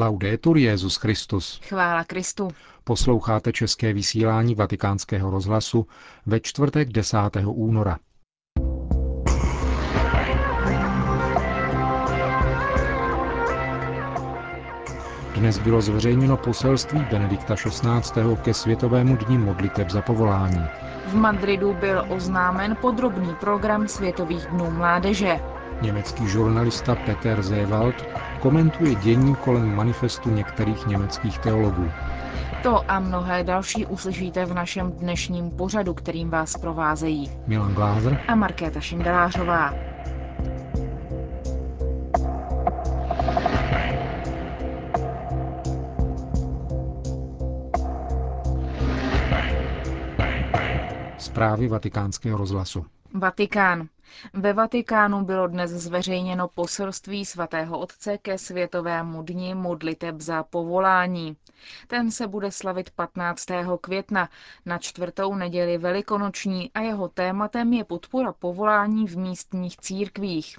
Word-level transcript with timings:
Laudetur 0.00 0.56
Jezus 0.56 0.96
Christus. 0.96 1.60
Chvála 1.68 2.04
Kristu. 2.04 2.48
Posloucháte 2.84 3.52
české 3.52 3.92
vysílání 3.92 4.54
Vatikánského 4.54 5.30
rozhlasu 5.30 5.86
ve 6.26 6.40
čtvrtek 6.40 6.88
10. 6.88 7.16
února. 7.44 7.98
Dnes 15.34 15.58
bylo 15.58 15.80
zveřejněno 15.80 16.36
poselství 16.36 17.00
Benedikta 17.10 17.54
XVI. 17.54 18.36
ke 18.42 18.54
Světovému 18.54 19.16
dní 19.16 19.38
modliteb 19.38 19.90
za 19.90 20.02
povolání. 20.02 20.64
V 21.06 21.14
Madridu 21.14 21.74
byl 21.74 22.04
oznámen 22.08 22.76
podrobný 22.80 23.34
program 23.40 23.88
Světových 23.88 24.46
dnů 24.46 24.70
mládeže. 24.70 25.40
Německý 25.82 26.28
žurnalista 26.28 26.94
Peter 26.94 27.42
Zewald 27.42 27.94
komentuje 28.40 28.94
dění 28.94 29.34
kolem 29.36 29.74
manifestu 29.74 30.30
některých 30.30 30.86
německých 30.86 31.38
teologů. 31.38 31.90
To 32.62 32.90
a 32.90 33.00
mnohé 33.00 33.44
další 33.44 33.86
uslyšíte 33.86 34.44
v 34.44 34.54
našem 34.54 34.92
dnešním 34.92 35.50
pořadu, 35.50 35.94
kterým 35.94 36.30
vás 36.30 36.56
provázejí 36.56 37.30
Milan 37.46 37.74
Glázer 37.74 38.20
a 38.28 38.34
Markéta 38.34 38.80
Šindelářová. 38.80 39.74
Zprávy 51.18 51.68
vatikánského 51.68 52.38
rozhlasu. 52.38 52.84
Vatikán. 53.14 53.88
Ve 54.32 54.52
Vatikánu 54.52 55.24
bylo 55.24 55.46
dnes 55.46 55.70
zveřejněno 55.70 56.48
poselství 56.48 57.24
svatého 57.24 57.78
otce 57.78 58.18
ke 58.18 58.38
Světovému 58.38 59.22
dni 59.22 59.54
modliteb 59.54 60.20
za 60.20 60.42
povolání. 60.42 61.36
Ten 61.86 62.10
se 62.10 62.26
bude 62.26 62.50
slavit 62.50 62.90
15. 62.90 63.46
května 63.80 64.28
na 64.66 64.78
čtvrtou 64.78 65.34
neděli 65.34 65.78
velikonoční 65.78 66.70
a 66.72 66.80
jeho 66.80 67.08
tématem 67.08 67.72
je 67.72 67.84
podpora 67.84 68.32
povolání 68.32 69.06
v 69.06 69.18
místních 69.18 69.76
církvích. 69.76 70.58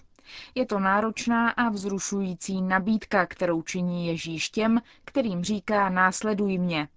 Je 0.56 0.66
to 0.66 0.80
náročná 0.80 1.50
a 1.50 1.70
vzrušující 1.70 2.62
nabídka, 2.62 3.26
kterou 3.26 3.62
činí 3.62 4.08
Ježíš 4.08 4.50
těm, 4.50 4.82
kterým 5.06 5.44
říká 5.44 5.90
následuj 5.90 6.58
mě. 6.58 6.88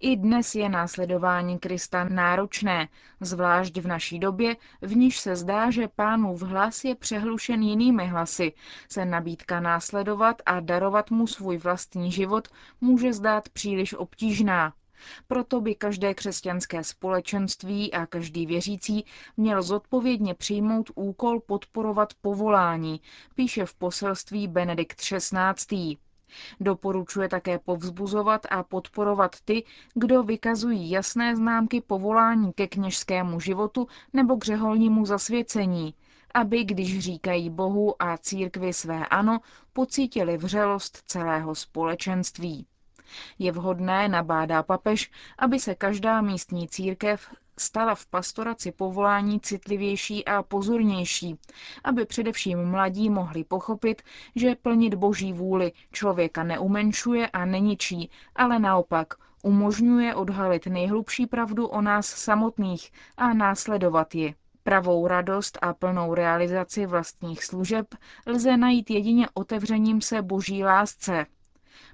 I 0.00 0.16
dnes 0.16 0.54
je 0.54 0.68
následování 0.68 1.58
Krista 1.58 2.04
náročné, 2.04 2.88
zvlášť 3.20 3.78
v 3.78 3.86
naší 3.86 4.18
době, 4.18 4.56
v 4.82 4.96
níž 4.96 5.18
se 5.20 5.36
zdá, 5.36 5.70
že 5.70 5.88
pánův 5.88 6.42
hlas 6.42 6.84
je 6.84 6.94
přehlušen 6.94 7.62
jinými 7.62 8.06
hlasy, 8.06 8.52
se 8.88 9.04
nabídka 9.04 9.60
následovat 9.60 10.42
a 10.46 10.60
darovat 10.60 11.10
mu 11.10 11.26
svůj 11.26 11.58
vlastní 11.58 12.12
život 12.12 12.48
může 12.80 13.12
zdát 13.12 13.48
příliš 13.48 13.94
obtížná. 13.94 14.72
Proto 15.26 15.60
by 15.60 15.74
každé 15.74 16.14
křesťanské 16.14 16.84
společenství 16.84 17.92
a 17.92 18.06
každý 18.06 18.46
věřící 18.46 19.04
měl 19.36 19.62
zodpovědně 19.62 20.34
přijmout 20.34 20.90
úkol 20.94 21.40
podporovat 21.40 22.14
povolání, 22.20 23.00
píše 23.34 23.66
v 23.66 23.74
poselství 23.74 24.48
Benedikt 24.48 25.00
XVI. 25.00 25.96
Doporučuje 26.60 27.28
také 27.28 27.58
povzbuzovat 27.58 28.46
a 28.50 28.62
podporovat 28.62 29.36
ty, 29.44 29.64
kdo 29.94 30.22
vykazují 30.22 30.90
jasné 30.90 31.36
známky 31.36 31.80
povolání 31.80 32.52
ke 32.52 32.66
kněžskému 32.66 33.40
životu 33.40 33.88
nebo 34.12 34.36
k 34.36 34.44
řeholnímu 34.44 35.06
zasvěcení, 35.06 35.94
aby, 36.34 36.64
když 36.64 36.98
říkají 36.98 37.50
Bohu 37.50 38.02
a 38.02 38.18
církvi 38.18 38.72
své 38.72 39.06
ano, 39.06 39.40
pocítili 39.72 40.36
vřelost 40.36 41.02
celého 41.06 41.54
společenství. 41.54 42.66
Je 43.38 43.52
vhodné, 43.52 44.08
nabádá 44.08 44.62
papež, 44.62 45.10
aby 45.38 45.58
se 45.60 45.74
každá 45.74 46.20
místní 46.20 46.68
církev 46.68 47.30
stala 47.60 47.94
v 47.94 48.06
pastoraci 48.06 48.72
povolání 48.72 49.40
citlivější 49.40 50.24
a 50.24 50.42
pozornější, 50.42 51.38
aby 51.84 52.04
především 52.04 52.64
mladí 52.64 53.10
mohli 53.10 53.44
pochopit, 53.44 54.02
že 54.36 54.54
plnit 54.54 54.94
boží 54.94 55.32
vůli 55.32 55.72
člověka 55.92 56.42
neumenšuje 56.42 57.28
a 57.28 57.44
neničí, 57.44 58.10
ale 58.36 58.58
naopak 58.58 59.14
umožňuje 59.42 60.14
odhalit 60.14 60.66
nejhlubší 60.66 61.26
pravdu 61.26 61.66
o 61.66 61.80
nás 61.80 62.06
samotných 62.06 62.92
a 63.16 63.34
následovat 63.34 64.14
ji. 64.14 64.34
Pravou 64.62 65.06
radost 65.06 65.58
a 65.62 65.74
plnou 65.74 66.14
realizaci 66.14 66.86
vlastních 66.86 67.44
služeb 67.44 67.86
lze 68.26 68.56
najít 68.56 68.90
jedině 68.90 69.28
otevřením 69.34 70.00
se 70.00 70.22
boží 70.22 70.64
lásce, 70.64 71.26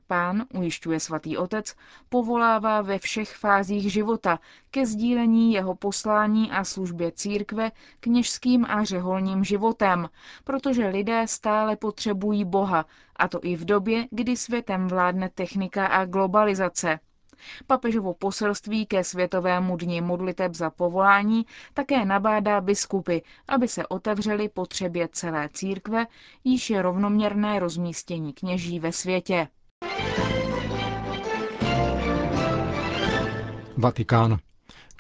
Pán, 0.06 0.44
ujišťuje 0.54 1.00
svatý 1.00 1.36
otec, 1.36 1.74
povolává 2.08 2.82
ve 2.82 2.98
všech 2.98 3.36
fázích 3.36 3.92
života 3.92 4.38
ke 4.70 4.86
sdílení 4.86 5.52
jeho 5.52 5.74
poslání 5.74 6.50
a 6.50 6.64
službě 6.64 7.12
církve 7.12 7.72
kněžským 8.00 8.66
a 8.68 8.84
řeholním 8.84 9.44
životem, 9.44 10.08
protože 10.44 10.86
lidé 10.86 11.26
stále 11.26 11.76
potřebují 11.76 12.44
Boha, 12.44 12.84
a 13.16 13.28
to 13.28 13.40
i 13.42 13.56
v 13.56 13.64
době, 13.64 14.06
kdy 14.10 14.36
světem 14.36 14.88
vládne 14.88 15.28
technika 15.28 15.86
a 15.86 16.04
globalizace. 16.04 16.98
Papežovo 17.66 18.14
poselství 18.14 18.86
ke 18.86 19.04
Světovému 19.04 19.76
dni 19.76 20.00
modliteb 20.00 20.54
za 20.54 20.70
povolání 20.70 21.46
také 21.74 22.04
nabádá 22.04 22.60
biskupy, 22.60 23.18
aby 23.48 23.68
se 23.68 23.86
otevřeli 23.86 24.48
potřebě 24.48 25.08
celé 25.12 25.48
církve, 25.52 26.06
již 26.44 26.70
je 26.70 26.82
rovnoměrné 26.82 27.58
rozmístění 27.58 28.32
kněží 28.32 28.80
ve 28.80 28.92
světě. 28.92 29.48
Vatikán. 33.78 34.38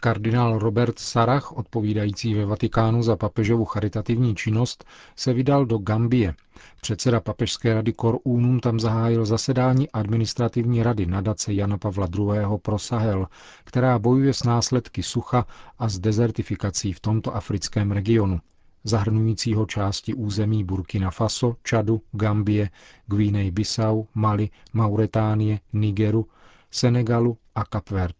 Kardinál 0.00 0.58
Robert 0.58 0.98
Sarach, 0.98 1.52
odpovídající 1.52 2.34
ve 2.34 2.46
Vatikánu 2.46 3.02
za 3.02 3.16
papežovu 3.16 3.64
charitativní 3.64 4.34
činnost, 4.34 4.84
se 5.16 5.32
vydal 5.32 5.66
do 5.66 5.78
Gambie. 5.78 6.34
Předseda 6.80 7.20
papežské 7.20 7.74
rady 7.74 7.92
Cor 8.00 8.18
Unum 8.24 8.60
tam 8.60 8.80
zahájil 8.80 9.24
zasedání 9.26 9.90
administrativní 9.90 10.82
rady 10.82 11.06
nadace 11.06 11.52
Jana 11.52 11.78
Pavla 11.78 12.08
II. 12.18 12.58
pro 12.62 12.78
Sahel, 12.78 13.26
která 13.64 13.98
bojuje 13.98 14.34
s 14.34 14.42
následky 14.42 15.02
sucha 15.02 15.46
a 15.78 15.88
s 15.88 15.98
dezertifikací 15.98 16.92
v 16.92 17.00
tomto 17.00 17.34
africkém 17.34 17.92
regionu 17.92 18.40
zahrnujícího 18.88 19.66
části 19.66 20.14
území 20.14 20.64
Burkina 20.64 21.10
Faso, 21.10 21.56
Čadu, 21.62 22.02
Gambie, 22.12 22.70
Guinea-Bissau, 23.06 24.06
Mali, 24.14 24.50
Mauretánie, 24.72 25.60
Nigeru, 25.72 26.26
Senegalu 26.70 27.38
a 27.54 27.64
Kapverd. 27.64 28.16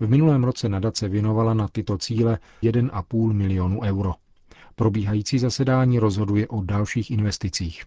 V 0.00 0.08
minulém 0.08 0.44
roce 0.44 0.68
nadace 0.68 1.08
věnovala 1.08 1.54
na 1.54 1.68
tyto 1.68 1.98
cíle 1.98 2.38
1,5 2.62 3.32
milionu 3.32 3.80
euro. 3.82 4.14
Probíhající 4.74 5.38
zasedání 5.38 5.98
rozhoduje 5.98 6.48
o 6.48 6.62
dalších 6.62 7.10
investicích. 7.10 7.84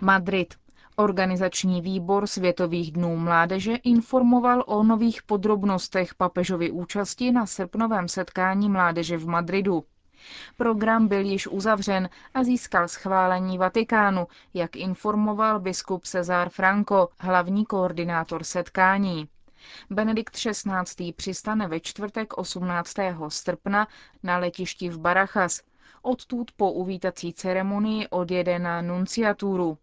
Madrid. 0.00 0.54
Organizační 0.96 1.80
výbor 1.80 2.26
Světových 2.26 2.92
dnů 2.92 3.16
mládeže 3.16 3.74
informoval 3.74 4.64
o 4.66 4.82
nových 4.82 5.22
podrobnostech 5.22 6.14
papežovy 6.14 6.70
účasti 6.70 7.32
na 7.32 7.46
srpnovém 7.46 8.08
setkání 8.08 8.68
mládeže 8.68 9.16
v 9.16 9.26
Madridu. 9.26 9.84
Program 10.56 11.08
byl 11.08 11.20
již 11.20 11.46
uzavřen 11.46 12.08
a 12.34 12.44
získal 12.44 12.88
schválení 12.88 13.58
Vatikánu, 13.58 14.26
jak 14.54 14.76
informoval 14.76 15.60
biskup 15.60 16.04
Cezár 16.04 16.48
Franco, 16.48 17.08
hlavní 17.18 17.64
koordinátor 17.66 18.44
setkání. 18.44 19.28
Benedikt 19.90 20.34
XVI. 20.36 21.12
přistane 21.12 21.68
ve 21.68 21.80
čtvrtek 21.80 22.38
18. 22.38 22.94
srpna 23.28 23.88
na 24.22 24.38
letišti 24.38 24.88
v 24.88 24.98
Barachas. 24.98 25.62
Odtud 26.02 26.52
po 26.56 26.72
uvítací 26.72 27.32
ceremonii 27.32 28.08
odjede 28.08 28.58
na 28.58 28.82
nunciaturu. 28.82 29.78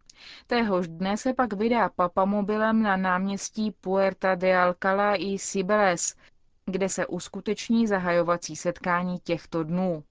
Téhož 0.47 0.87
dne 0.87 1.17
se 1.17 1.33
pak 1.33 1.53
vydá 1.53 1.89
papamobilem 1.89 2.81
na 2.83 2.97
náměstí 2.97 3.71
Puerta 3.71 4.35
de 4.35 4.57
Alcalá 4.57 5.15
i 5.15 5.37
Cibeles, 5.39 6.15
kde 6.65 6.89
se 6.89 7.07
uskuteční 7.07 7.87
zahajovací 7.87 8.55
setkání 8.55 9.19
těchto 9.19 9.63
dnů. 9.63 10.03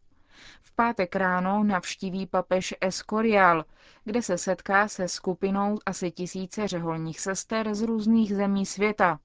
V 0.62 0.73
pátek 0.75 1.17
ráno 1.17 1.64
navštíví 1.64 2.26
papež 2.26 2.75
Escorial, 2.81 3.64
kde 4.05 4.23
se 4.23 4.38
setká 4.38 4.88
se 4.88 5.08
skupinou 5.08 5.79
asi 5.87 6.11
tisíce 6.11 6.69
řeholních 6.69 7.20
sester 7.20 7.75
z 7.75 7.82
různých 7.82 8.35
zemí 8.35 8.67
světa. 8.67 9.19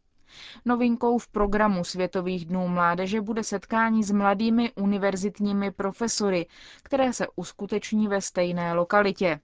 Novinkou 0.66 1.18
v 1.18 1.28
programu 1.28 1.83
Světových 1.83 2.45
dnů 2.45 2.68
mládeže 2.68 3.22
bude 3.22 3.44
setkání 3.44 4.04
s 4.04 4.12
mladými 4.12 4.72
univerzitními 4.75 5.72
profesory, 5.72 6.48
které 6.83 7.13
se 7.13 7.28
uskuteční 7.36 8.07
ve 8.07 8.22
stejné 8.22 8.74
lokalitě. 8.74 9.39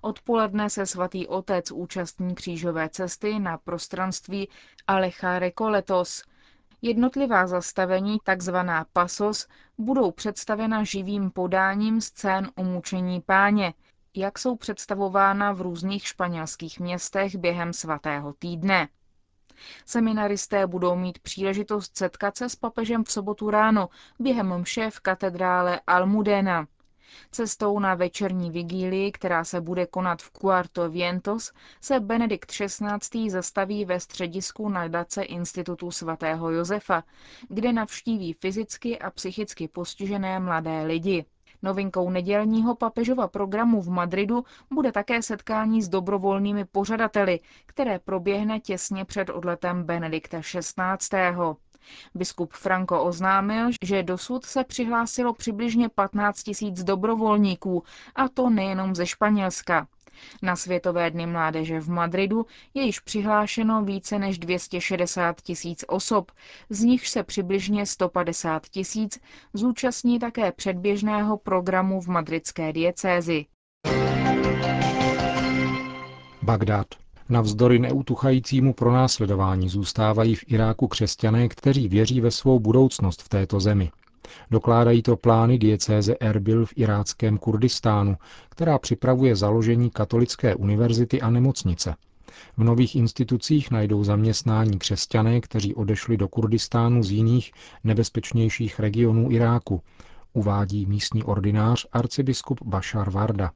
Odpoledne 0.00 0.70
se 0.70 0.86
svatý 0.86 1.26
otec 1.26 1.70
účastní 1.70 2.34
křížové 2.34 2.88
cesty 2.88 3.38
na 3.38 3.58
prostranství 3.58 4.48
Alecha 4.86 5.38
Recoletos. 5.38 6.22
Jednotlivá 6.82 7.46
zastavení, 7.46 8.18
takzvaná 8.24 8.86
pasos, 8.92 9.48
budou 9.78 10.10
představena 10.10 10.84
živým 10.84 11.30
podáním 11.30 12.00
scén 12.00 12.50
umučení 12.56 13.20
páně, 13.20 13.74
jak 14.14 14.38
jsou 14.38 14.56
představována 14.56 15.52
v 15.52 15.60
různých 15.60 16.06
španělských 16.06 16.80
městech 16.80 17.36
během 17.36 17.72
svatého 17.72 18.32
týdne. 18.32 18.88
Seminaristé 19.86 20.66
budou 20.66 20.96
mít 20.96 21.18
příležitost 21.18 21.96
setkat 21.96 22.36
se 22.36 22.48
s 22.48 22.56
papežem 22.56 23.04
v 23.04 23.12
sobotu 23.12 23.50
ráno 23.50 23.88
během 24.18 24.58
mše 24.58 24.90
v 24.90 25.00
katedrále 25.00 25.80
Almudena. 25.86 26.66
Cestou 27.30 27.78
na 27.78 27.94
večerní 27.94 28.50
vigílii, 28.50 29.12
která 29.12 29.44
se 29.44 29.60
bude 29.60 29.86
konat 29.86 30.22
v 30.22 30.30
Cuarto 30.30 30.90
Vientos, 30.90 31.52
se 31.80 32.00
Benedikt 32.00 32.50
XVI. 32.52 33.30
zastaví 33.30 33.84
ve 33.84 34.00
středisku 34.00 34.68
nadace 34.68 35.22
Institutu 35.22 35.90
svatého 35.90 36.50
Josefa, 36.50 37.04
kde 37.48 37.72
navštíví 37.72 38.32
fyzicky 38.32 38.98
a 38.98 39.10
psychicky 39.10 39.68
postižené 39.68 40.40
mladé 40.40 40.82
lidi. 40.82 41.24
Novinkou 41.62 42.10
nedělního 42.10 42.74
papežova 42.74 43.28
programu 43.28 43.80
v 43.82 43.88
Madridu 43.90 44.44
bude 44.70 44.92
také 44.92 45.22
setkání 45.22 45.82
s 45.82 45.88
dobrovolnými 45.88 46.64
pořadateli, 46.64 47.40
které 47.66 47.98
proběhne 47.98 48.60
těsně 48.60 49.04
před 49.04 49.30
odletem 49.30 49.84
Benedikta 49.84 50.40
XVI. 50.40 51.26
Biskup 52.14 52.52
Franco 52.52 53.02
oznámil, 53.04 53.70
že 53.82 54.02
dosud 54.02 54.44
se 54.44 54.64
přihlásilo 54.64 55.34
přibližně 55.34 55.88
15 55.88 56.42
tisíc 56.42 56.84
dobrovolníků, 56.84 57.82
a 58.14 58.28
to 58.28 58.50
nejenom 58.50 58.94
ze 58.94 59.06
Španělska. 59.06 59.86
Na 60.42 60.56
Světové 60.56 61.10
dny 61.10 61.26
mládeže 61.26 61.80
v 61.80 61.88
Madridu 61.88 62.46
je 62.74 62.82
již 62.82 63.00
přihlášeno 63.00 63.82
více 63.82 64.18
než 64.18 64.38
260 64.38 65.40
tisíc 65.42 65.84
osob, 65.88 66.32
z 66.70 66.80
nich 66.82 67.08
se 67.08 67.22
přibližně 67.22 67.86
150 67.86 68.66
tisíc 68.66 69.20
zúčastní 69.54 70.18
také 70.18 70.52
předběžného 70.52 71.36
programu 71.36 72.00
v 72.00 72.06
madridské 72.08 72.72
diecézi. 72.72 73.46
Bagdad. 76.42 76.86
Navzdory 77.28 77.78
neutuchajícímu 77.78 78.72
pronásledování 78.74 79.68
zůstávají 79.68 80.34
v 80.34 80.44
Iráku 80.46 80.88
křesťané, 80.88 81.48
kteří 81.48 81.88
věří 81.88 82.20
ve 82.20 82.30
svou 82.30 82.58
budoucnost 82.58 83.22
v 83.22 83.28
této 83.28 83.60
zemi. 83.60 83.90
Dokládají 84.50 85.02
to 85.02 85.16
plány 85.16 85.58
diecéze 85.58 86.16
Erbil 86.20 86.66
v 86.66 86.72
iráckém 86.76 87.38
Kurdistánu, 87.38 88.16
která 88.48 88.78
připravuje 88.78 89.36
založení 89.36 89.90
katolické 89.90 90.54
univerzity 90.54 91.20
a 91.20 91.30
nemocnice. 91.30 91.94
V 92.56 92.64
nových 92.64 92.96
institucích 92.96 93.70
najdou 93.70 94.04
zaměstnání 94.04 94.78
křesťané, 94.78 95.40
kteří 95.40 95.74
odešli 95.74 96.16
do 96.16 96.28
Kurdistánu 96.28 97.02
z 97.02 97.10
jiných 97.10 97.52
nebezpečnějších 97.84 98.80
regionů 98.80 99.30
Iráku, 99.30 99.82
uvádí 100.32 100.86
místní 100.86 101.22
ordinář 101.22 101.86
arcibiskup 101.92 102.62
Bashar 102.62 103.10
Varda. 103.10 103.50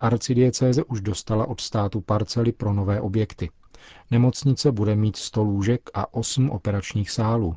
Arcidiecéze 0.00 0.84
už 0.84 1.00
dostala 1.00 1.46
od 1.46 1.60
státu 1.60 2.00
parcely 2.00 2.52
pro 2.52 2.72
nové 2.72 3.00
objekty. 3.00 3.50
Nemocnice 4.10 4.72
bude 4.72 4.96
mít 4.96 5.16
100 5.16 5.42
lůžek 5.42 5.90
a 5.94 6.14
8 6.14 6.50
operačních 6.50 7.10
sálů. 7.10 7.56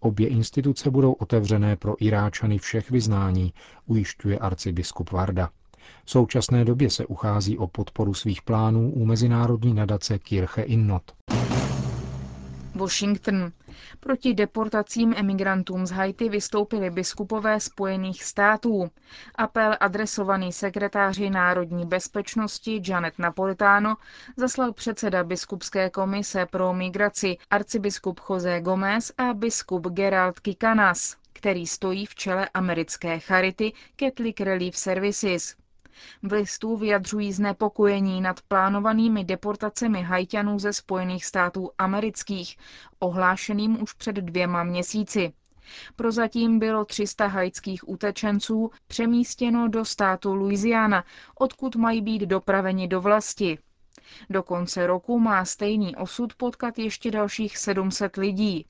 Obě 0.00 0.28
instituce 0.28 0.90
budou 0.90 1.12
otevřené 1.12 1.76
pro 1.76 1.94
Iráčany 2.04 2.58
všech 2.58 2.90
vyznání, 2.90 3.52
ujišťuje 3.86 4.38
arcibiskup 4.38 5.10
Varda. 5.10 5.50
V 6.04 6.10
současné 6.10 6.64
době 6.64 6.90
se 6.90 7.06
uchází 7.06 7.58
o 7.58 7.66
podporu 7.66 8.14
svých 8.14 8.42
plánů 8.42 8.90
u 8.92 9.04
mezinárodní 9.04 9.74
nadace 9.74 10.18
Kirche 10.18 10.62
Innot. 10.62 11.12
Washington. 12.78 13.52
Proti 14.00 14.34
deportacím 14.34 15.14
emigrantům 15.16 15.86
z 15.86 15.90
Haiti 15.90 16.28
vystoupili 16.28 16.90
biskupové 16.90 17.60
Spojených 17.60 18.24
států. 18.24 18.90
Apel 19.34 19.76
adresovaný 19.80 20.52
sekretáři 20.52 21.30
národní 21.30 21.86
bezpečnosti 21.86 22.82
Janet 22.88 23.18
Napolitano 23.18 23.96
zaslal 24.36 24.72
předseda 24.72 25.24
biskupské 25.24 25.90
komise 25.90 26.46
pro 26.46 26.72
migraci 26.74 27.36
arcibiskup 27.50 28.20
José 28.30 28.60
Gomez 28.60 29.12
a 29.18 29.34
biskup 29.34 29.86
Gerald 29.86 30.40
Kikanas, 30.40 31.16
který 31.32 31.66
stojí 31.66 32.06
v 32.06 32.14
čele 32.14 32.48
americké 32.54 33.18
charity 33.18 33.72
Catholic 33.96 34.40
Relief 34.40 34.76
Services. 34.76 35.56
V 36.22 36.32
listu 36.32 36.76
vyjadřují 36.76 37.32
znepokojení 37.32 38.20
nad 38.20 38.40
plánovanými 38.48 39.24
deportacemi 39.24 40.02
hajťanů 40.02 40.58
ze 40.58 40.72
Spojených 40.72 41.24
států 41.24 41.70
amerických, 41.78 42.56
ohlášeným 42.98 43.82
už 43.82 43.92
před 43.92 44.16
dvěma 44.16 44.64
měsíci. 44.64 45.32
Prozatím 45.96 46.58
bylo 46.58 46.84
300 46.84 47.26
haitských 47.26 47.88
utečenců 47.88 48.70
přemístěno 48.86 49.68
do 49.68 49.84
státu 49.84 50.34
Louisiana, 50.34 51.04
odkud 51.38 51.76
mají 51.76 52.02
být 52.02 52.22
dopraveni 52.22 52.88
do 52.88 53.00
vlasti. 53.00 53.58
Do 54.30 54.42
konce 54.42 54.86
roku 54.86 55.18
má 55.18 55.44
stejný 55.44 55.96
osud 55.96 56.34
potkat 56.34 56.78
ještě 56.78 57.10
dalších 57.10 57.58
700 57.58 58.16
lidí. 58.16 58.66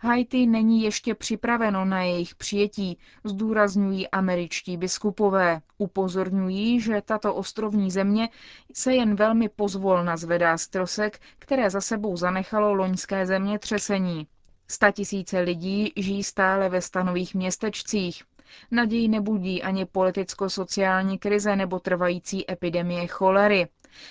Haiti 0.00 0.46
není 0.46 0.82
ještě 0.82 1.14
připraveno 1.14 1.84
na 1.84 2.02
jejich 2.02 2.34
přijetí, 2.34 2.98
zdůrazňují 3.24 4.08
američtí 4.08 4.76
biskupové. 4.76 5.60
Upozorňují, 5.78 6.80
že 6.80 7.02
tato 7.04 7.34
ostrovní 7.34 7.90
země 7.90 8.28
se 8.72 8.94
jen 8.94 9.16
velmi 9.16 9.48
pozvolna 9.48 10.16
zvedá 10.16 10.58
z 10.58 10.68
trosek, 10.68 11.20
které 11.38 11.70
za 11.70 11.80
sebou 11.80 12.16
zanechalo 12.16 12.74
loňské 12.74 13.26
zemětřesení. 13.26 14.26
Statisíce 14.68 15.40
lidí 15.40 15.92
žijí 15.96 16.24
stále 16.24 16.68
ve 16.68 16.80
stanových 16.82 17.34
městečcích. 17.34 18.22
Naději 18.70 19.08
nebudí 19.08 19.62
ani 19.62 19.84
politicko-sociální 19.84 21.18
krize 21.18 21.56
nebo 21.56 21.80
trvající 21.80 22.50
epidemie 22.50 23.06
cholery. 23.06 23.68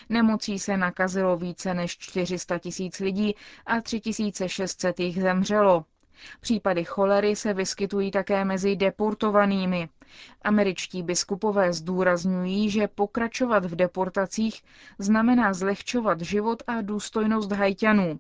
Nemocí 0.10 0.60
se 0.60 0.78
nakazilo 0.78 1.38
více 1.38 1.74
než 1.74 1.98
400 1.98 2.60
tisíc 2.60 3.00
lidí 3.00 3.36
a 3.66 3.82
3600 3.82 5.00
jich 5.00 5.22
zemřelo. 5.22 5.86
Případy 6.42 6.84
cholery 6.84 7.36
se 7.36 7.54
vyskytují 7.54 8.12
také 8.12 8.46
mezi 8.46 8.76
deportovanými. 8.76 9.90
Američtí 10.42 11.04
biskupové 11.04 11.74
zdůrazňují, 11.74 12.70
že 12.70 12.88
pokračovat 12.88 13.66
v 13.66 13.76
deportacích 13.76 14.62
znamená 15.00 15.54
zlehčovat 15.54 16.22
život 16.22 16.64
a 16.68 16.82
důstojnost 16.82 17.52
hajťanů. 17.52 18.20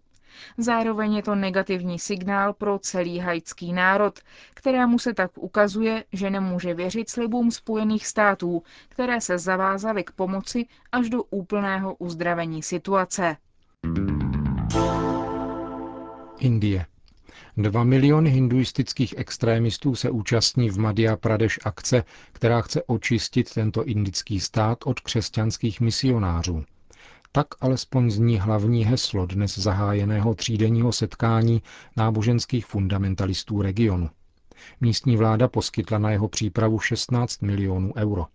Zároveň 0.57 1.13
je 1.13 1.24
to 1.24 1.36
negativní 1.36 2.00
signál 2.00 2.54
pro 2.54 2.80
celý 2.80 3.19
haitský 3.19 3.74
národ, 3.74 4.19
kterému 4.54 5.00
se 5.00 5.13
tak 5.13 5.31
ukazuje, 5.38 6.04
že 6.13 6.30
nemůže 6.30 6.74
věřit 6.74 7.10
slibům 7.10 7.51
Spojených 7.51 8.07
států, 8.07 8.63
které 8.89 9.22
se 9.22 9.38
zavázaly 9.38 10.04
k 10.04 10.12
pomoci 10.12 10.66
až 10.92 11.10
do 11.10 11.24
úplného 11.24 11.95
uzdravení 11.95 12.64
situace. 12.64 13.38
Indie. 16.40 16.85
Dva 17.57 17.83
miliony 17.83 18.30
hinduistických 18.30 19.14
extrémistů 19.18 19.95
se 19.95 20.09
účastní 20.09 20.69
v 20.69 20.80
Madhya 20.80 21.16
Pradesh 21.18 21.68
akce, 21.68 22.04
která 22.31 22.61
chce 22.61 22.83
očistit 22.83 23.54
tento 23.54 23.83
indický 23.85 24.40
stát 24.40 24.78
od 24.85 24.99
křesťanských 24.99 25.81
misionářů. 25.81 26.64
Tak 27.31 27.47
alespoň 27.61 28.11
zní 28.11 28.39
hlavní 28.39 28.85
heslo 28.85 29.25
dnes 29.25 29.57
zahájeného 29.57 30.35
třídenního 30.35 30.91
setkání 30.91 31.61
náboženských 31.97 32.65
fundamentalistů 32.65 33.61
regionu. 33.61 34.09
Místní 34.81 35.17
vláda 35.17 35.47
poskytla 35.47 35.97
na 35.97 36.11
jeho 36.11 36.27
přípravu 36.27 36.79
16 36.79 37.41
milionů 37.41 37.94
euro. 37.95 38.25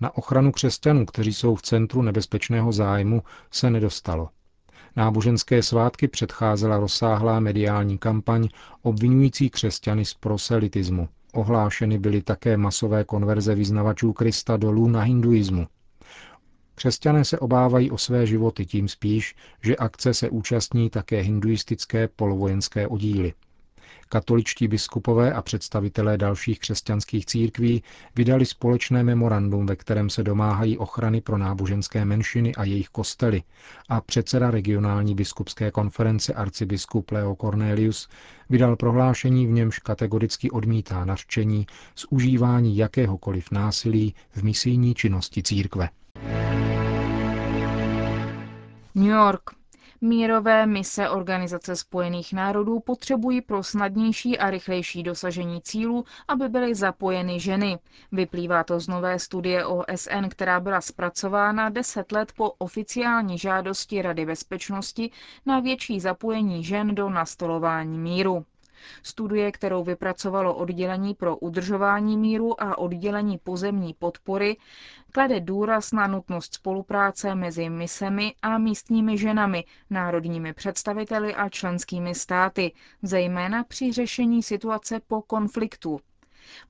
Na 0.00 0.16
ochranu 0.16 0.52
křesťanů, 0.52 1.06
kteří 1.06 1.34
jsou 1.34 1.54
v 1.54 1.62
centru 1.62 2.02
nebezpečného 2.02 2.72
zájmu, 2.72 3.22
se 3.50 3.70
nedostalo. 3.70 4.28
Náboženské 4.96 5.62
svátky 5.62 6.08
předcházela 6.08 6.78
rozsáhlá 6.78 7.40
mediální 7.40 7.98
kampaň 7.98 8.48
obvinující 8.82 9.50
křesťany 9.50 10.04
z 10.04 10.14
proselitismu. 10.14 11.08
Ohlášeny 11.32 11.98
byly 11.98 12.22
také 12.22 12.56
masové 12.56 13.04
konverze 13.04 13.54
vyznavačů 13.54 14.12
Krista 14.12 14.56
dolů 14.56 14.88
na 14.88 15.02
hinduismu. 15.02 15.66
Křesťané 16.74 17.24
se 17.24 17.38
obávají 17.38 17.90
o 17.90 17.98
své 17.98 18.26
životy 18.26 18.66
tím 18.66 18.88
spíš, 18.88 19.34
že 19.62 19.76
akce 19.76 20.14
se 20.14 20.30
účastní 20.30 20.90
také 20.90 21.20
hinduistické 21.20 22.08
polovojenské 22.08 22.88
oddíly. 22.88 23.34
Katoličtí 24.08 24.68
biskupové 24.68 25.32
a 25.32 25.42
představitelé 25.42 26.18
dalších 26.18 26.58
křesťanských 26.58 27.26
církví 27.26 27.82
vydali 28.16 28.46
společné 28.46 29.02
memorandum, 29.02 29.66
ve 29.66 29.76
kterém 29.76 30.10
se 30.10 30.22
domáhají 30.22 30.78
ochrany 30.78 31.20
pro 31.20 31.38
náboženské 31.38 32.04
menšiny 32.04 32.54
a 32.54 32.64
jejich 32.64 32.88
kostely 32.88 33.42
a 33.88 34.00
předseda 34.00 34.50
regionální 34.50 35.14
biskupské 35.14 35.70
konference 35.70 36.34
arcibiskup 36.34 37.10
Leo 37.10 37.34
Cornelius 37.34 38.08
vydal 38.50 38.76
prohlášení, 38.76 39.46
v 39.46 39.50
němž 39.50 39.78
kategoricky 39.78 40.50
odmítá 40.50 41.04
nařčení 41.04 41.66
z 41.94 42.06
užívání 42.10 42.76
jakéhokoliv 42.76 43.50
násilí 43.50 44.14
v 44.30 44.42
misijní 44.42 44.94
činnosti 44.94 45.42
církve. 45.42 45.88
New 48.96 49.10
York. 49.10 49.42
Mírové 50.00 50.66
mise 50.66 51.08
Organizace 51.10 51.76
spojených 51.76 52.32
národů 52.32 52.80
potřebují 52.80 53.40
pro 53.40 53.62
snadnější 53.62 54.38
a 54.38 54.50
rychlejší 54.50 55.02
dosažení 55.02 55.62
cílů, 55.62 56.04
aby 56.28 56.48
byly 56.48 56.74
zapojeny 56.74 57.40
ženy. 57.40 57.78
Vyplývá 58.12 58.64
to 58.64 58.80
z 58.80 58.88
nové 58.88 59.18
studie 59.18 59.66
OSN, 59.66 60.28
která 60.28 60.60
byla 60.60 60.80
zpracována 60.80 61.68
deset 61.68 62.12
let 62.12 62.32
po 62.36 62.50
oficiální 62.50 63.38
žádosti 63.38 64.02
Rady 64.02 64.26
bezpečnosti 64.26 65.10
na 65.46 65.60
větší 65.60 66.00
zapojení 66.00 66.64
žen 66.64 66.94
do 66.94 67.10
nastolování 67.10 67.98
míru. 67.98 68.44
Studie, 69.02 69.52
kterou 69.52 69.84
vypracovalo 69.84 70.54
oddělení 70.54 71.14
pro 71.14 71.36
udržování 71.36 72.16
míru 72.16 72.62
a 72.62 72.78
oddělení 72.78 73.38
pozemní 73.38 73.94
podpory, 73.94 74.56
klade 75.12 75.40
důraz 75.40 75.92
na 75.92 76.06
nutnost 76.06 76.54
spolupráce 76.54 77.34
mezi 77.34 77.68
misemi 77.70 78.34
a 78.42 78.58
místními 78.58 79.18
ženami, 79.18 79.64
národními 79.90 80.52
představiteli 80.52 81.34
a 81.34 81.48
členskými 81.48 82.14
státy, 82.14 82.72
zejména 83.02 83.64
při 83.64 83.92
řešení 83.92 84.42
situace 84.42 85.00
po 85.06 85.22
konfliktu. 85.22 86.00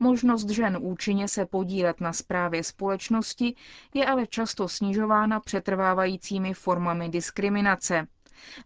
Možnost 0.00 0.48
žen 0.50 0.78
účinně 0.80 1.28
se 1.28 1.46
podílet 1.46 2.00
na 2.00 2.12
správě 2.12 2.64
společnosti 2.64 3.54
je 3.94 4.06
ale 4.06 4.26
často 4.26 4.68
snižována 4.68 5.40
přetrvávajícími 5.40 6.54
formami 6.54 7.08
diskriminace. 7.08 8.06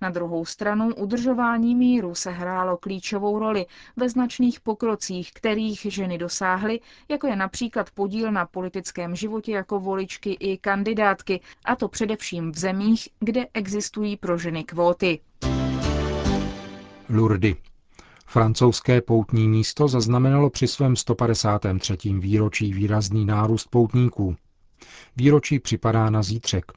Na 0.01 0.11
druhou 0.11 0.45
stranu 0.45 0.95
udržování 0.95 1.75
míru 1.75 2.15
se 2.15 2.31
hrálo 2.31 2.77
klíčovou 2.77 3.39
roli 3.39 3.67
ve 3.97 4.09
značných 4.09 4.61
pokrocích, 4.61 5.33
kterých 5.33 5.81
ženy 5.81 6.19
dosáhly, 6.19 6.81
jako 7.09 7.27
je 7.27 7.37
například 7.37 7.91
podíl 7.91 8.33
na 8.33 8.47
politickém 8.47 9.17
životě 9.17 9.53
jako 9.53 9.81
voličky 9.81 10.33
i 10.33 10.59
kandidátky, 10.59 11.41
a 11.65 11.77
to 11.77 11.89
především 11.89 12.53
v 12.53 12.59
zemích, 12.59 13.09
kde 13.21 13.47
existují 13.55 14.17
pro 14.17 14.39
ženy 14.39 14.65
kvóty. 14.65 15.21
Lurdy. 17.09 17.57
Francouzské 18.27 19.01
poutní 19.03 19.49
místo 19.49 19.89
zaznamenalo 19.89 20.51
při 20.51 20.67
svém 20.67 20.97
153. 20.97 21.97
výročí 22.19 22.73
výrazný 22.73 23.25
nárůst 23.25 23.69
poutníků. 23.71 24.37
Výročí 25.17 25.59
připadá 25.59 26.11
na 26.11 26.23
zítřek 26.23 26.73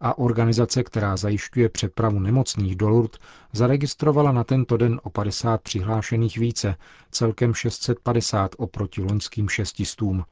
a 0.00 0.18
organizace, 0.18 0.82
která 0.82 1.16
zajišťuje 1.16 1.68
přepravu 1.68 2.18
nemocných 2.18 2.76
do 2.76 2.88
Lourdes, 2.88 3.20
zaregistrovala 3.52 4.32
na 4.32 4.44
tento 4.44 4.76
den 4.76 5.00
o 5.02 5.10
50 5.10 5.62
přihlášených 5.62 6.38
více, 6.38 6.76
celkem 7.10 7.54
650 7.54 8.54
oproti 8.58 9.02
loňským 9.02 9.48
šestistům. 9.48 10.24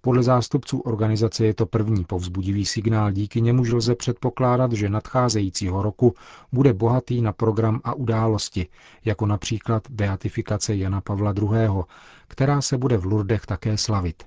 Podle 0.00 0.22
zástupců 0.22 0.78
organizace 0.80 1.46
je 1.46 1.54
to 1.54 1.66
první 1.66 2.04
povzbudivý 2.04 2.66
signál, 2.66 3.12
díky 3.12 3.40
němuž 3.40 3.72
lze 3.72 3.94
předpokládat, 3.94 4.72
že 4.72 4.88
nadcházejícího 4.88 5.82
roku 5.82 6.14
bude 6.52 6.72
bohatý 6.72 7.22
na 7.22 7.32
program 7.32 7.80
a 7.84 7.94
události, 7.94 8.66
jako 9.04 9.26
například 9.26 9.90
beatifikace 9.90 10.76
Jana 10.76 11.00
Pavla 11.00 11.34
II., 11.42 11.82
která 12.28 12.62
se 12.62 12.78
bude 12.78 12.96
v 12.96 13.04
Lurdech 13.04 13.46
také 13.46 13.76
slavit. 13.78 14.22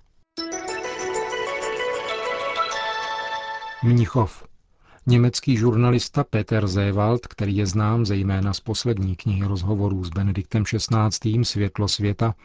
Mnichov. 3.83 4.48
Německý 5.09 5.57
žurnalista 5.57 6.23
Peter 6.23 6.67
Zewald, 6.67 7.27
který 7.27 7.57
je 7.57 7.65
znám 7.65 8.05
zejména 8.05 8.53
z 8.53 8.59
poslední 8.59 9.15
knihy 9.15 9.47
rozhovorů 9.47 10.03
s 10.03 10.09
Benediktem 10.09 10.63
XVI. 10.63 11.43
Světlo 11.43 11.87
světa, 11.87 12.35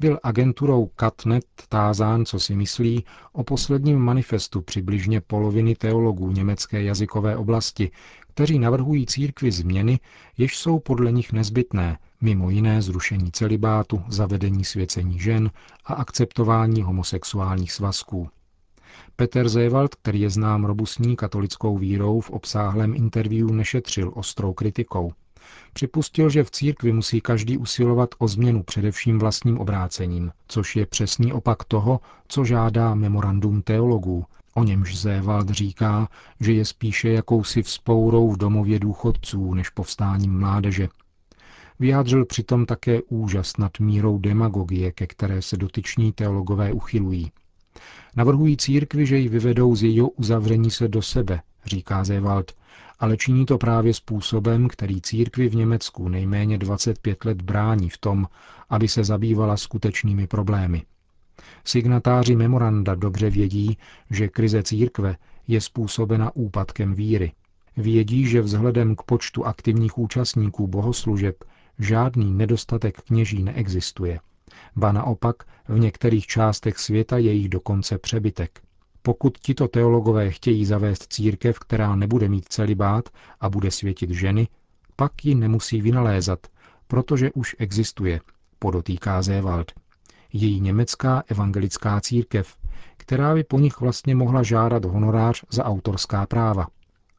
byl 0.00 0.18
agenturou 0.22 0.86
Katnet 0.86 1.44
tázán, 1.68 2.24
co 2.24 2.40
si 2.40 2.54
myslí, 2.54 3.04
o 3.32 3.44
posledním 3.44 3.98
manifestu 3.98 4.60
přibližně 4.62 5.20
poloviny 5.20 5.74
teologů 5.74 6.32
německé 6.32 6.82
jazykové 6.82 7.36
oblasti, 7.36 7.90
kteří 8.20 8.58
navrhují 8.58 9.06
církvi 9.06 9.52
změny, 9.52 10.00
jež 10.38 10.56
jsou 10.56 10.78
podle 10.78 11.12
nich 11.12 11.32
nezbytné, 11.32 11.98
mimo 12.20 12.50
jiné 12.50 12.82
zrušení 12.82 13.32
celibátu, 13.32 14.02
zavedení 14.08 14.64
svěcení 14.64 15.18
žen 15.18 15.50
a 15.84 15.94
akceptování 15.94 16.82
homosexuálních 16.82 17.72
svazků. 17.72 18.28
Peter 19.16 19.48
Zewald, 19.48 19.94
který 19.94 20.20
je 20.20 20.30
znám 20.30 20.64
robustní 20.64 21.16
katolickou 21.16 21.78
vírou, 21.78 22.20
v 22.20 22.30
obsáhlém 22.30 22.94
interview 22.94 23.50
nešetřil 23.50 24.12
ostrou 24.14 24.52
kritikou. 24.52 25.12
Připustil, 25.72 26.30
že 26.30 26.44
v 26.44 26.50
církvi 26.50 26.92
musí 26.92 27.20
každý 27.20 27.58
usilovat 27.58 28.08
o 28.18 28.28
změnu 28.28 28.62
především 28.62 29.18
vlastním 29.18 29.58
obrácením, 29.58 30.32
což 30.48 30.76
je 30.76 30.86
přesný 30.86 31.32
opak 31.32 31.64
toho, 31.64 32.00
co 32.28 32.44
žádá 32.44 32.94
memorandum 32.94 33.62
teologů, 33.62 34.24
o 34.54 34.64
němž 34.64 34.98
Zévald 34.98 35.50
říká, 35.50 36.08
že 36.40 36.52
je 36.52 36.64
spíše 36.64 37.08
jakousi 37.08 37.62
vzpourou 37.62 38.30
v 38.30 38.36
domově 38.36 38.78
důchodců 38.78 39.54
než 39.54 39.68
povstáním 39.70 40.38
mládeže. 40.38 40.88
Vyjádřil 41.78 42.24
přitom 42.24 42.66
také 42.66 43.02
úžas 43.02 43.56
nad 43.56 43.80
mírou 43.80 44.18
demagogie, 44.18 44.92
ke 44.92 45.06
které 45.06 45.42
se 45.42 45.56
dotyční 45.56 46.12
teologové 46.12 46.72
uchylují. 46.72 47.30
Navrhují 48.16 48.56
církvi, 48.56 49.06
že 49.06 49.16
ji 49.18 49.28
vyvedou 49.28 49.76
z 49.76 49.82
jejího 49.82 50.08
uzavření 50.08 50.70
se 50.70 50.88
do 50.88 51.02
sebe, 51.02 51.40
říká 51.64 52.04
Zewald, 52.04 52.52
ale 52.98 53.16
činí 53.16 53.46
to 53.46 53.58
právě 53.58 53.94
způsobem, 53.94 54.68
který 54.68 55.00
církvi 55.00 55.48
v 55.48 55.54
Německu 55.54 56.08
nejméně 56.08 56.58
25 56.58 57.24
let 57.24 57.42
brání 57.42 57.88
v 57.88 57.98
tom, 57.98 58.28
aby 58.70 58.88
se 58.88 59.04
zabývala 59.04 59.56
skutečnými 59.56 60.26
problémy. 60.26 60.82
Signatáři 61.64 62.36
memoranda 62.36 62.94
dobře 62.94 63.30
vědí, 63.30 63.78
že 64.10 64.28
krize 64.28 64.62
církve 64.62 65.16
je 65.48 65.60
způsobena 65.60 66.36
úpadkem 66.36 66.94
víry. 66.94 67.32
Vědí, 67.76 68.26
že 68.26 68.40
vzhledem 68.40 68.96
k 68.96 69.02
počtu 69.02 69.46
aktivních 69.46 69.98
účastníků 69.98 70.66
bohoslužeb 70.66 71.44
žádný 71.78 72.34
nedostatek 72.34 73.02
kněží 73.02 73.42
neexistuje– 73.42 74.20
ba 74.76 74.92
naopak 74.92 75.36
v 75.68 75.78
některých 75.78 76.26
částech 76.26 76.78
světa 76.78 77.18
je 77.18 77.32
jich 77.32 77.48
dokonce 77.48 77.98
přebytek. 77.98 78.60
Pokud 79.02 79.38
tito 79.38 79.68
teologové 79.68 80.30
chtějí 80.30 80.66
zavést 80.66 81.12
církev, 81.12 81.58
která 81.58 81.96
nebude 81.96 82.28
mít 82.28 82.48
celibát 82.48 83.08
a 83.40 83.50
bude 83.50 83.70
světit 83.70 84.10
ženy, 84.10 84.48
pak 84.96 85.24
ji 85.24 85.34
nemusí 85.34 85.80
vynalézat, 85.80 86.46
protože 86.86 87.32
už 87.32 87.56
existuje, 87.58 88.20
podotýká 88.58 89.22
Zévald. 89.22 89.72
Její 90.32 90.60
německá 90.60 91.22
evangelická 91.26 92.00
církev, 92.00 92.56
která 92.96 93.34
by 93.34 93.44
po 93.44 93.58
nich 93.58 93.80
vlastně 93.80 94.14
mohla 94.14 94.42
žádat 94.42 94.84
honorář 94.84 95.44
za 95.50 95.64
autorská 95.64 96.26
práva. 96.26 96.66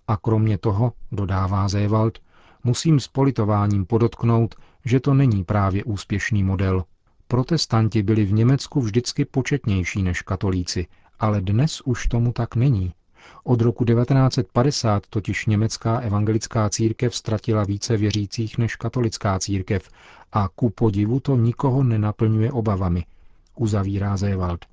A 0.07 0.17
kromě 0.17 0.57
toho, 0.57 0.93
dodává 1.11 1.67
Zévald, 1.67 2.19
musím 2.63 2.99
s 2.99 3.07
politováním 3.07 3.85
podotknout, 3.85 4.55
že 4.85 4.99
to 4.99 5.13
není 5.13 5.43
právě 5.43 5.83
úspěšný 5.83 6.43
model, 6.43 6.83
Protestanti 7.27 8.03
byli 8.03 8.25
v 8.25 8.34
Německu 8.34 8.82
vždycky 8.82 9.25
početnější 9.25 10.03
než 10.03 10.22
katolíci, 10.22 10.88
ale 11.20 11.42
dnes 11.42 11.82
už 11.82 12.08
tomu 12.08 12.32
tak 12.34 12.56
není. 12.56 12.94
Od 13.44 13.62
roku 13.62 13.86
1950 13.86 15.08
totiž 15.08 15.46
německá 15.46 16.00
evangelická 16.00 16.70
církev 16.70 17.15
ztratila 17.15 17.63
více 17.63 17.98
věřících 17.98 18.58
než 18.58 18.75
katolická 18.75 19.39
církev 19.39 19.89
a 20.32 20.48
ku 20.56 20.70
podivu 20.70 21.20
to 21.20 21.36
nikoho 21.36 21.84
nenaplňuje 21.84 22.51
obavami, 22.51 23.06
uzavírá 23.56 24.18
Zewald. 24.18 24.65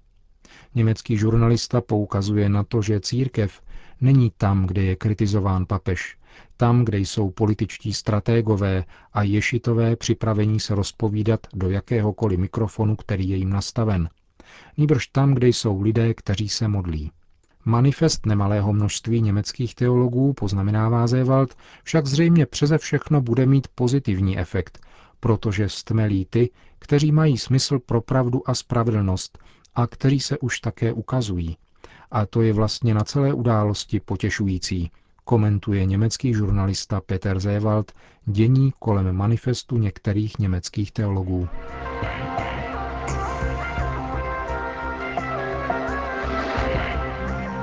Německý 0.74 1.16
žurnalista 1.16 1.80
poukazuje 1.80 2.48
na 2.48 2.64
to, 2.64 2.82
že 2.82 3.00
církev 3.00 3.60
není 4.00 4.32
tam, 4.36 4.66
kde 4.66 4.82
je 4.82 4.96
kritizován 4.96 5.66
papež, 5.66 6.16
tam, 6.56 6.84
kde 6.84 6.98
jsou 6.98 7.30
političtí 7.30 7.92
stratégové 7.92 8.84
a 9.12 9.22
ješitové 9.22 9.96
připravení 9.96 10.60
se 10.60 10.74
rozpovídat 10.74 11.40
do 11.54 11.70
jakéhokoliv 11.70 12.38
mikrofonu, 12.38 12.96
který 12.96 13.28
je 13.28 13.36
jim 13.36 13.50
nastaven. 13.50 14.08
Nýbrž 14.76 15.06
tam, 15.06 15.34
kde 15.34 15.48
jsou 15.48 15.80
lidé, 15.80 16.14
kteří 16.14 16.48
se 16.48 16.68
modlí. 16.68 17.10
Manifest 17.64 18.26
nemalého 18.26 18.72
množství 18.72 19.22
německých 19.22 19.74
teologů, 19.74 20.32
poznamenává 20.32 21.06
Zewald, 21.06 21.54
však 21.82 22.06
zřejmě 22.06 22.46
přeze 22.46 22.78
všechno 22.78 23.20
bude 23.20 23.46
mít 23.46 23.68
pozitivní 23.74 24.38
efekt, 24.38 24.86
protože 25.20 25.68
stmelí 25.68 26.24
ty, 26.30 26.50
kteří 26.78 27.12
mají 27.12 27.38
smysl 27.38 27.78
pro 27.78 28.00
pravdu 28.00 28.50
a 28.50 28.54
spravedlnost 28.54 29.38
a 29.74 29.86
kteří 29.86 30.20
se 30.20 30.38
už 30.38 30.60
také 30.60 30.92
ukazují. 30.92 31.56
A 32.10 32.26
to 32.26 32.42
je 32.42 32.52
vlastně 32.52 32.94
na 32.94 33.04
celé 33.04 33.32
události 33.34 34.00
potěšující, 34.00 34.90
komentuje 35.24 35.84
německý 35.84 36.34
žurnalista 36.34 37.00
Peter 37.00 37.40
Zewald 37.40 37.92
dění 38.26 38.72
kolem 38.78 39.12
manifestu 39.16 39.78
některých 39.78 40.38
německých 40.38 40.92
teologů. 40.92 41.48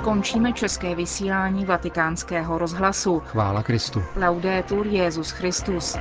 Končíme 0.03 0.53
české 0.53 0.95
vysílání 0.95 1.65
vatikánského 1.65 2.57
rozhlasu. 2.57 3.19
Chvála 3.19 3.63
Kristu. 3.63 4.03
Laudetur 4.15 4.87
Jezus 4.87 5.31
Christus. 5.31 5.97